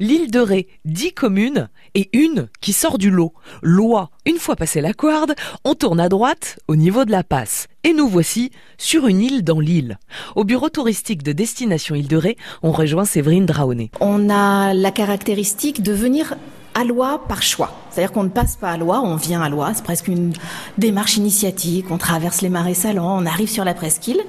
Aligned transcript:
L'île 0.00 0.28
de 0.32 0.40
Ré, 0.40 0.66
dix 0.84 1.12
communes 1.12 1.68
et 1.94 2.10
une 2.12 2.48
qui 2.60 2.72
sort 2.72 2.98
du 2.98 3.12
lot. 3.12 3.32
Loi, 3.62 4.10
une 4.26 4.38
fois 4.38 4.56
passé 4.56 4.80
la 4.80 4.92
corde, 4.92 5.36
on 5.64 5.76
tourne 5.76 6.00
à 6.00 6.08
droite 6.08 6.58
au 6.66 6.74
niveau 6.74 7.04
de 7.04 7.12
la 7.12 7.22
passe. 7.22 7.68
Et 7.84 7.92
nous 7.92 8.08
voici 8.08 8.50
sur 8.76 9.06
une 9.06 9.20
île 9.20 9.44
dans 9.44 9.60
l'île. 9.60 10.00
Au 10.34 10.42
bureau 10.42 10.68
touristique 10.68 11.22
de 11.22 11.30
Destination 11.30 11.94
Île 11.94 12.08
de 12.08 12.16
Ré, 12.16 12.36
on 12.64 12.72
rejoint 12.72 13.04
Séverine 13.04 13.46
Draoné. 13.46 13.92
On 14.00 14.30
a 14.30 14.74
la 14.74 14.90
caractéristique 14.90 15.80
de 15.80 15.92
venir 15.92 16.34
à 16.74 16.84
loi 16.84 17.22
par 17.28 17.42
choix. 17.42 17.70
C'est-à-dire 17.90 18.12
qu'on 18.12 18.24
ne 18.24 18.28
passe 18.28 18.56
pas 18.56 18.70
à 18.70 18.76
loi, 18.76 19.00
on 19.00 19.14
vient 19.14 19.40
à 19.40 19.48
loi. 19.48 19.70
C'est 19.74 19.84
presque 19.84 20.08
une 20.08 20.32
démarche 20.76 21.16
initiatique. 21.16 21.86
On 21.90 21.98
traverse 21.98 22.42
les 22.42 22.48
marais 22.48 22.74
salants, 22.74 23.16
on 23.16 23.26
arrive 23.26 23.48
sur 23.48 23.64
la 23.64 23.74
presqu'île. 23.74 24.20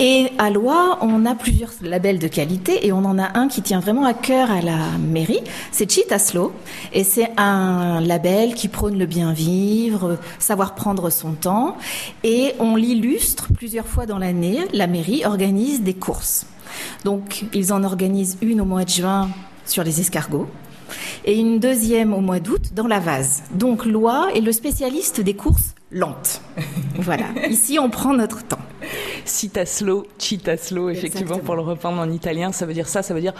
Et 0.00 0.32
à 0.38 0.50
loi, 0.50 0.98
on 1.00 1.24
a 1.24 1.36
plusieurs 1.36 1.70
labels 1.80 2.18
de 2.18 2.26
qualité 2.26 2.86
et 2.86 2.92
on 2.92 3.04
en 3.04 3.18
a 3.18 3.38
un 3.38 3.46
qui 3.46 3.62
tient 3.62 3.78
vraiment 3.78 4.04
à 4.04 4.14
cœur 4.14 4.50
à 4.50 4.60
la 4.60 4.78
mairie. 4.98 5.40
C'est 5.70 5.90
Chitaslo. 5.90 6.52
Et 6.92 7.04
c'est 7.04 7.30
un 7.36 8.00
label 8.00 8.54
qui 8.54 8.68
prône 8.68 8.98
le 8.98 9.06
bien 9.06 9.32
vivre, 9.32 10.18
savoir 10.40 10.74
prendre 10.74 11.10
son 11.10 11.32
temps. 11.32 11.76
Et 12.24 12.54
on 12.58 12.74
l'illustre 12.74 13.48
plusieurs 13.54 13.86
fois 13.86 14.06
dans 14.06 14.18
l'année. 14.18 14.58
La 14.72 14.88
mairie 14.88 15.24
organise 15.24 15.82
des 15.82 15.94
courses. 15.94 16.46
Donc, 17.04 17.44
ils 17.54 17.72
en 17.72 17.84
organisent 17.84 18.36
une 18.42 18.60
au 18.60 18.64
mois 18.64 18.84
de 18.84 18.90
juin 18.90 19.30
sur 19.64 19.84
les 19.84 20.00
escargots 20.00 20.48
et 21.24 21.38
une 21.38 21.58
deuxième 21.58 22.12
au 22.14 22.20
mois 22.20 22.40
d'août 22.40 22.74
dans 22.74 22.86
la 22.86 23.00
vase. 23.00 23.42
Donc 23.54 23.84
Loi 23.84 24.28
est 24.34 24.40
le 24.40 24.52
spécialiste 24.52 25.20
des 25.20 25.34
courses 25.34 25.74
lentes. 25.90 26.40
voilà, 26.98 27.26
ici 27.48 27.78
on 27.78 27.90
prend 27.90 28.14
notre 28.14 28.44
temps. 28.44 28.58
Citaslo, 29.24 30.06
citaslo, 30.18 30.90
effectivement, 30.90 31.38
pour 31.38 31.56
le 31.56 31.62
reprendre 31.62 32.00
en 32.00 32.10
italien, 32.10 32.52
ça 32.52 32.66
veut 32.66 32.74
dire 32.74 32.88
ça, 32.88 33.02
ça 33.02 33.14
veut 33.14 33.20
dire 33.20 33.34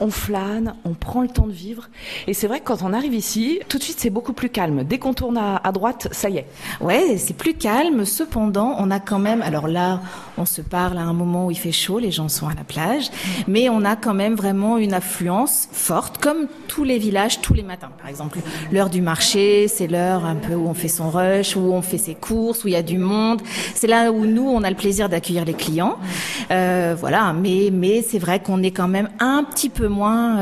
on 0.00 0.10
flâne, 0.10 0.74
on 0.84 0.94
prend 0.94 1.22
le 1.22 1.28
temps 1.28 1.46
de 1.46 1.52
vivre. 1.52 1.88
Et 2.26 2.34
c'est 2.34 2.46
vrai 2.46 2.60
que 2.60 2.64
quand 2.64 2.82
on 2.82 2.92
arrive 2.92 3.14
ici, 3.14 3.60
tout 3.68 3.78
de 3.78 3.82
suite 3.82 4.00
c'est 4.00 4.10
beaucoup 4.10 4.32
plus 4.32 4.50
calme. 4.50 4.84
Dès 4.84 4.98
qu'on 4.98 5.14
tourne 5.14 5.38
à, 5.38 5.72
droite, 5.72 6.08
ça 6.12 6.30
y 6.30 6.38
est. 6.38 6.46
Ouais, 6.80 7.16
c'est 7.18 7.34
plus 7.34 7.54
calme. 7.54 8.04
Cependant, 8.04 8.76
on 8.78 8.90
a 8.90 9.00
quand 9.00 9.18
même, 9.18 9.42
alors 9.42 9.68
là, 9.68 10.00
on 10.36 10.44
se 10.44 10.60
parle 10.60 10.98
à 10.98 11.02
un 11.02 11.12
moment 11.12 11.46
où 11.46 11.50
il 11.50 11.58
fait 11.58 11.72
chaud, 11.72 11.98
les 11.98 12.10
gens 12.10 12.28
sont 12.28 12.48
à 12.48 12.54
la 12.54 12.64
plage, 12.64 13.10
mais 13.46 13.68
on 13.68 13.84
a 13.84 13.96
quand 13.96 14.14
même 14.14 14.34
vraiment 14.34 14.78
une 14.78 14.94
affluence 14.94 15.68
forte, 15.72 16.18
comme 16.18 16.46
tous 16.66 16.84
les 16.84 16.98
villages, 16.98 17.40
tous 17.40 17.54
les 17.54 17.62
matins. 17.62 17.90
Par 17.98 18.08
exemple, 18.08 18.38
l'heure 18.72 18.90
du 18.90 19.00
marché, 19.00 19.68
c'est 19.68 19.86
l'heure 19.86 20.24
un 20.24 20.36
peu 20.36 20.54
où 20.54 20.68
on 20.68 20.74
fait 20.74 20.88
son 20.88 21.10
rush, 21.10 21.56
où 21.56 21.72
on 21.72 21.82
fait 21.82 21.98
ses 21.98 22.14
courses, 22.14 22.64
où 22.64 22.68
il 22.68 22.74
y 22.74 22.76
a 22.76 22.82
du 22.82 22.98
monde. 22.98 23.42
C'est 23.74 23.86
là 23.86 24.12
où 24.12 24.26
nous, 24.26 24.48
on 24.48 24.62
a 24.62 24.70
le 24.70 24.76
plaisir 24.76 25.08
d'accueillir 25.18 25.44
les 25.44 25.54
clients. 25.54 25.98
Euh, 26.50 26.94
voilà, 26.98 27.32
mais, 27.32 27.70
mais 27.72 28.02
c'est 28.02 28.20
vrai 28.20 28.40
qu'on 28.40 28.62
est 28.62 28.70
quand 28.70 28.88
même 28.88 29.08
un 29.18 29.42
petit 29.44 29.68
peu 29.68 29.88
moins... 29.88 30.38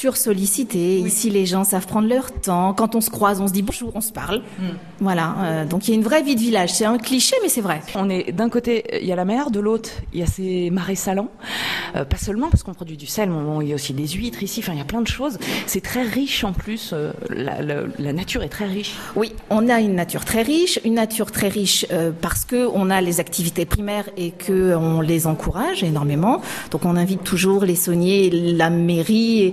Sursollicité. 0.00 0.98
Ici, 1.00 1.28
les 1.28 1.44
gens 1.44 1.62
savent 1.62 1.86
prendre 1.86 2.08
leur 2.08 2.32
temps. 2.32 2.72
Quand 2.72 2.94
on 2.94 3.02
se 3.02 3.10
croise, 3.10 3.38
on 3.42 3.48
se 3.48 3.52
dit 3.52 3.60
bonjour, 3.60 3.92
on 3.94 4.00
se 4.00 4.12
parle. 4.12 4.38
Mm. 4.58 4.64
Voilà. 5.00 5.34
Euh, 5.40 5.64
donc 5.66 5.86
il 5.86 5.90
y 5.90 5.92
a 5.92 5.96
une 5.96 6.02
vraie 6.02 6.22
vie 6.22 6.36
de 6.36 6.40
village. 6.40 6.72
C'est 6.72 6.86
un 6.86 6.96
cliché, 6.96 7.36
mais 7.42 7.50
c'est 7.50 7.60
vrai. 7.60 7.82
On 7.94 8.08
est 8.08 8.32
d'un 8.32 8.48
côté, 8.48 8.82
il 9.02 9.06
y 9.06 9.12
a 9.12 9.16
la 9.16 9.26
mer, 9.26 9.50
de 9.50 9.60
l'autre, 9.60 9.90
il 10.14 10.20
y 10.20 10.22
a 10.22 10.26
ces 10.26 10.70
marais 10.70 10.94
salants. 10.94 11.28
Euh, 11.96 12.06
pas 12.06 12.16
seulement 12.16 12.48
parce 12.48 12.62
qu'on 12.62 12.72
produit 12.72 12.96
du 12.96 13.04
sel, 13.04 13.30
il 13.60 13.68
y 13.68 13.72
a 13.72 13.74
aussi 13.74 13.92
des 13.92 14.08
huîtres 14.08 14.42
ici. 14.42 14.60
Enfin, 14.62 14.72
il 14.72 14.78
y 14.78 14.82
a 14.82 14.86
plein 14.86 15.02
de 15.02 15.06
choses. 15.06 15.36
C'est 15.66 15.82
très 15.82 16.02
riche 16.02 16.44
en 16.44 16.54
plus. 16.54 16.94
Euh, 16.94 17.12
la, 17.28 18.12
nature 18.14 18.42
est 18.42 18.48
très 18.48 18.66
riche. 18.66 18.94
Oui, 19.16 19.34
on 19.50 19.68
a 19.68 19.80
une 19.80 19.96
nature 19.96 20.24
très 20.24 20.40
riche, 20.40 20.80
une 20.82 20.94
nature 20.94 21.30
très 21.30 21.48
riche 21.48 21.86
parce 22.22 22.46
que 22.46 22.68
on 22.72 22.88
a 22.88 23.02
les 23.02 23.20
activités 23.20 23.66
primaires 23.66 24.08
et 24.16 24.30
que 24.30 24.74
on 24.74 25.02
les 25.02 25.26
encourage 25.26 25.84
énormément. 25.84 26.40
Donc 26.70 26.86
on 26.86 26.96
invite 26.96 27.22
toujours 27.22 27.64
les 27.64 27.76
sauniers, 27.76 28.30
la 28.30 28.70
mairie 28.70 29.52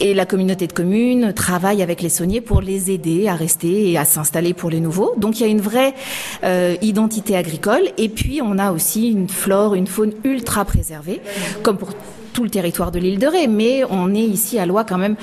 et, 0.00 0.14
la 0.14 0.26
communauté 0.26 0.66
de 0.66 0.72
communes 0.72 1.32
travaille 1.32 1.82
avec 1.82 2.02
les 2.02 2.08
sauniers 2.08 2.40
pour 2.40 2.60
les 2.60 2.90
aider 2.90 3.28
à 3.28 3.34
rester 3.34 3.90
et 3.90 3.98
à 3.98 4.04
s'installer 4.04 4.54
pour 4.54 4.70
les 4.70 4.80
nouveaux. 4.80 5.14
Donc 5.16 5.38
il 5.38 5.42
y 5.42 5.46
a 5.46 5.48
une 5.48 5.60
vraie 5.60 5.94
euh, 6.44 6.76
identité 6.82 7.36
agricole. 7.36 7.82
Et 7.98 8.08
puis 8.08 8.40
on 8.42 8.58
a 8.58 8.72
aussi 8.72 9.10
une 9.10 9.28
flore, 9.28 9.74
une 9.74 9.86
faune 9.86 10.12
ultra 10.24 10.64
préservée, 10.64 11.20
comme 11.62 11.76
pour 11.76 11.90
tout 12.32 12.44
le 12.44 12.50
territoire 12.50 12.90
de 12.92 12.98
l'île 12.98 13.18
de 13.18 13.26
Ré. 13.26 13.46
Mais 13.46 13.82
on 13.90 14.14
est 14.14 14.24
ici 14.24 14.58
à 14.58 14.66
Loi 14.66 14.84
quand 14.84 14.98
même 14.98 15.16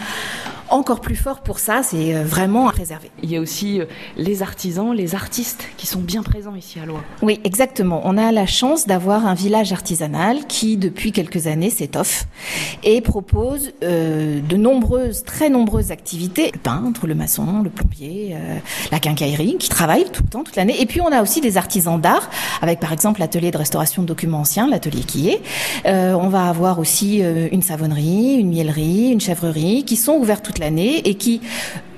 encore 0.75 1.01
plus 1.01 1.15
fort 1.15 1.41
pour 1.41 1.59
ça, 1.59 1.81
c'est 1.83 2.15
euh, 2.15 2.23
vraiment 2.23 2.67
à 2.67 2.71
préserver. 2.71 3.09
Il 3.23 3.31
y 3.31 3.37
a 3.37 3.39
aussi 3.39 3.79
euh, 3.79 3.85
les 4.17 4.41
artisans, 4.41 4.93
les 4.93 5.15
artistes 5.15 5.67
qui 5.77 5.87
sont 5.87 5.99
bien 5.99 6.21
présents 6.21 6.55
ici 6.55 6.79
à 6.79 6.85
Loire. 6.85 7.03
Oui, 7.21 7.39
exactement. 7.43 8.01
On 8.03 8.17
a 8.17 8.31
la 8.31 8.45
chance 8.45 8.85
d'avoir 8.85 9.25
un 9.25 9.33
village 9.33 9.71
artisanal 9.71 10.45
qui, 10.47 10.77
depuis 10.77 11.11
quelques 11.11 11.47
années, 11.47 11.69
s'étoffe 11.69 12.27
et 12.83 13.01
propose 13.01 13.71
euh, 13.83 14.41
de 14.41 14.57
nombreuses, 14.57 15.23
très 15.23 15.49
nombreuses 15.49 15.91
activités. 15.91 16.51
Le 16.53 16.59
peintre, 16.59 17.07
le 17.07 17.15
maçon, 17.15 17.61
le 17.63 17.69
plombier, 17.69 18.35
la 18.91 18.99
quincaillerie, 18.99 19.57
qui 19.57 19.69
travaillent 19.69 20.09
tout 20.11 20.23
le 20.23 20.29
temps, 20.29 20.43
toute 20.43 20.55
l'année. 20.55 20.81
Et 20.81 20.85
puis 20.85 21.01
on 21.01 21.11
a 21.11 21.21
aussi 21.21 21.41
des 21.41 21.57
artisans 21.57 21.99
d'art, 21.99 22.29
avec 22.61 22.79
par 22.79 22.91
exemple 22.91 23.19
l'atelier 23.19 23.51
de 23.51 23.57
restauration 23.57 24.01
de 24.01 24.07
documents 24.07 24.39
anciens, 24.39 24.67
l'atelier 24.67 25.01
qui 25.01 25.29
est. 25.29 25.41
on 25.85 26.27
va 26.27 26.47
avoir 26.47 26.79
aussi 26.79 27.19
une 27.19 27.61
savonnerie, 27.61 28.35
une 28.35 28.49
miellerie, 28.49 29.11
une 29.11 29.21
chèvrerie, 29.21 29.83
qui 29.85 29.95
sont 29.95 30.13
ouvertes 30.13 30.43
toute 30.43 30.59
l'année 30.59 30.64
et 30.65 31.15
qui 31.15 31.41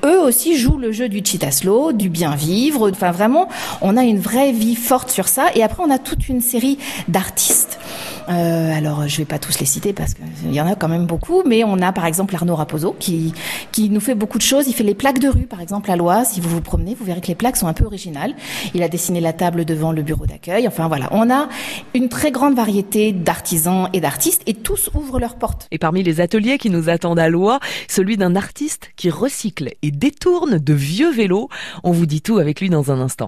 eux 0.05 0.19
aussi 0.19 0.57
jouent 0.57 0.77
le 0.77 0.91
jeu 0.91 1.09
du 1.09 1.21
chitaslo, 1.23 1.91
du 1.91 2.09
bien 2.09 2.35
vivre. 2.35 2.89
Enfin, 2.91 3.11
vraiment, 3.11 3.47
on 3.81 3.97
a 3.97 4.03
une 4.03 4.19
vraie 4.19 4.51
vie 4.51 4.75
forte 4.75 5.09
sur 5.09 5.27
ça. 5.27 5.47
Et 5.55 5.63
après, 5.63 5.83
on 5.85 5.91
a 5.91 5.99
toute 5.99 6.29
une 6.29 6.41
série 6.41 6.77
d'artistes. 7.07 7.79
Euh, 8.29 8.77
alors, 8.77 9.07
je 9.07 9.17
vais 9.17 9.25
pas 9.25 9.39
tous 9.39 9.59
les 9.59 9.65
citer 9.65 9.93
parce 9.93 10.13
qu'il 10.13 10.53
y 10.53 10.61
en 10.61 10.67
a 10.67 10.75
quand 10.75 10.87
même 10.87 11.05
beaucoup, 11.05 11.43
mais 11.45 11.63
on 11.63 11.81
a 11.81 11.91
par 11.91 12.05
exemple 12.05 12.35
Arnaud 12.35 12.55
Raposo 12.55 12.95
qui, 12.99 13.33
qui 13.71 13.89
nous 13.89 13.99
fait 13.99 14.15
beaucoup 14.15 14.37
de 14.37 14.43
choses. 14.43 14.67
Il 14.67 14.73
fait 14.73 14.83
les 14.83 14.95
plaques 14.95 15.19
de 15.19 15.29
rue, 15.29 15.45
par 15.45 15.61
exemple, 15.61 15.89
à 15.91 15.95
Loire. 15.95 16.25
Si 16.25 16.39
vous 16.39 16.49
vous 16.49 16.61
promenez, 16.61 16.95
vous 16.95 17.05
verrez 17.05 17.21
que 17.21 17.27
les 17.27 17.35
plaques 17.35 17.57
sont 17.57 17.67
un 17.67 17.73
peu 17.73 17.85
originales. 17.85 18.35
Il 18.73 18.83
a 18.83 18.89
dessiné 18.89 19.19
la 19.19 19.33
table 19.33 19.65
devant 19.65 19.91
le 19.91 20.01
bureau 20.01 20.25
d'accueil. 20.25 20.67
Enfin, 20.67 20.87
voilà. 20.87 21.07
On 21.11 21.29
a 21.29 21.47
une 21.93 22.09
très 22.09 22.31
grande 22.31 22.55
variété 22.55 23.11
d'artisans 23.11 23.89
et 23.93 24.01
d'artistes 24.01 24.41
et 24.45 24.53
tous 24.53 24.89
ouvrent 24.93 25.19
leurs 25.19 25.35
portes. 25.35 25.67
Et 25.71 25.77
parmi 25.77 26.03
les 26.03 26.21
ateliers 26.21 26.57
qui 26.57 26.69
nous 26.69 26.89
attendent 26.89 27.19
à 27.19 27.29
Loire, 27.29 27.59
celui 27.87 28.17
d'un 28.17 28.35
artiste 28.35 28.89
qui 28.95 29.09
recycle 29.09 29.71
et 29.81 29.91
détourne 29.91 30.57
de 30.57 30.73
vieux 30.73 31.11
vélos. 31.11 31.49
On 31.83 31.91
vous 31.91 32.05
dit 32.05 32.21
tout 32.21 32.37
avec 32.37 32.61
lui 32.61 32.69
dans 32.69 32.91
un 32.91 32.99
instant. 32.99 33.25